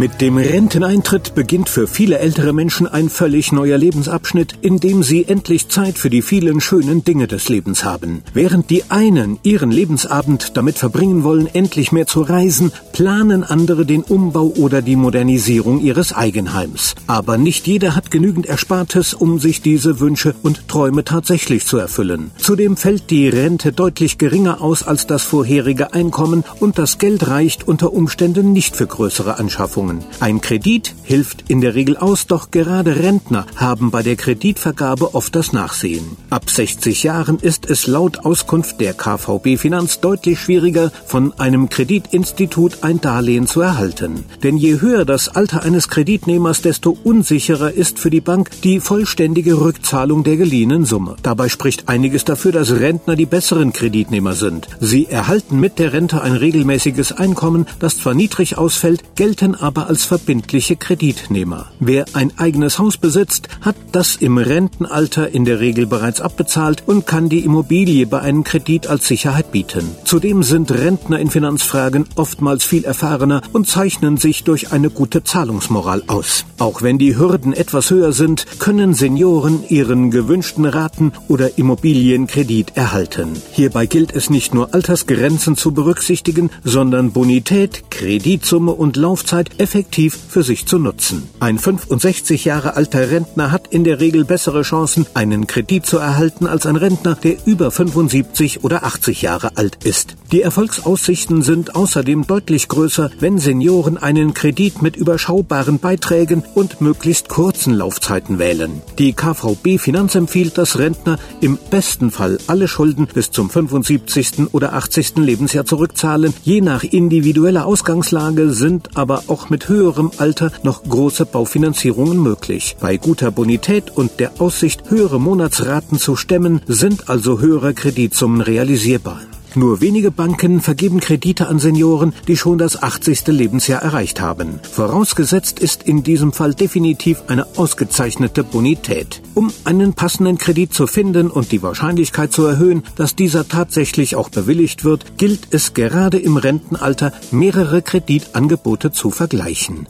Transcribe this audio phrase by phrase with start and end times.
[0.00, 5.26] Mit dem Renteneintritt beginnt für viele ältere Menschen ein völlig neuer Lebensabschnitt, in dem sie
[5.28, 8.22] endlich Zeit für die vielen schönen Dinge des Lebens haben.
[8.32, 14.02] Während die einen ihren Lebensabend damit verbringen wollen, endlich mehr zu reisen, planen andere den
[14.02, 16.94] Umbau oder die Modernisierung ihres Eigenheims.
[17.06, 22.30] Aber nicht jeder hat genügend Erspartes, um sich diese Wünsche und Träume tatsächlich zu erfüllen.
[22.38, 27.68] Zudem fällt die Rente deutlich geringer aus als das vorherige Einkommen und das Geld reicht
[27.68, 29.89] unter Umständen nicht für größere Anschaffungen.
[29.90, 30.04] Zahlungen.
[30.20, 35.34] Ein Kredit hilft in der Regel aus, doch gerade Rentner haben bei der Kreditvergabe oft
[35.34, 36.16] das Nachsehen.
[36.30, 42.82] Ab 60 Jahren ist es laut Auskunft der KVB Finanz deutlich schwieriger, von einem Kreditinstitut
[42.82, 44.24] ein Darlehen zu erhalten.
[44.42, 49.60] Denn je höher das Alter eines Kreditnehmers, desto unsicherer ist für die Bank die vollständige
[49.60, 51.16] Rückzahlung der geliehenen Summe.
[51.22, 54.68] Dabei spricht einiges dafür, dass Rentner die besseren Kreditnehmer sind.
[54.80, 59.86] Sie erhalten mit der Rente ein regelmäßiges Einkommen, das zwar niedrig ausfällt, gelten aber aber
[59.86, 61.70] als verbindliche Kreditnehmer.
[61.78, 67.06] Wer ein eigenes Haus besitzt, hat das im Rentenalter in der Regel bereits abbezahlt und
[67.06, 69.88] kann die Immobilie bei einem Kredit als Sicherheit bieten.
[70.02, 76.02] Zudem sind Rentner in Finanzfragen oftmals viel erfahrener und zeichnen sich durch eine gute Zahlungsmoral
[76.08, 76.44] aus.
[76.58, 83.40] Auch wenn die Hürden etwas höher sind, können Senioren ihren gewünschten Raten oder Immobilienkredit erhalten.
[83.52, 90.42] Hierbei gilt es nicht nur Altersgrenzen zu berücksichtigen, sondern Bonität, Kreditsumme und Laufzeit effektiv für
[90.42, 91.28] sich zu nutzen.
[91.38, 96.46] Ein 65 Jahre alter Rentner hat in der Regel bessere Chancen, einen Kredit zu erhalten
[96.46, 100.16] als ein Rentner, der über 75 oder 80 Jahre alt ist.
[100.32, 107.28] Die Erfolgsaussichten sind außerdem deutlich größer, wenn Senioren einen Kredit mit überschaubaren Beiträgen und möglichst
[107.28, 108.80] kurzen Laufzeiten wählen.
[108.98, 114.52] Die KVB Finanz empfiehlt, dass Rentner im besten Fall alle Schulden bis zum 75.
[114.52, 115.16] oder 80.
[115.16, 116.32] Lebensjahr zurückzahlen.
[116.44, 122.76] Je nach individueller Ausgangslage sind aber mit höherem Alter noch große Baufinanzierungen möglich.
[122.80, 129.20] Bei guter Bonität und der Aussicht, höhere Monatsraten zu stemmen, sind also höhere Kreditsummen realisierbar.
[129.54, 133.26] Nur wenige Banken vergeben Kredite an Senioren, die schon das 80.
[133.28, 134.60] Lebensjahr erreicht haben.
[134.62, 139.20] Vorausgesetzt ist in diesem Fall definitiv eine ausgezeichnete Bonität.
[139.34, 144.28] Um einen passenden Kredit zu finden und die Wahrscheinlichkeit zu erhöhen, dass dieser tatsächlich auch
[144.28, 149.86] bewilligt wird, gilt es gerade im Rentenalter, mehrere Kreditangebote zu vergleichen.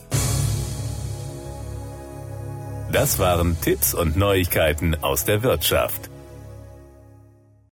[2.92, 6.09] Das waren Tipps und Neuigkeiten aus der Wirtschaft.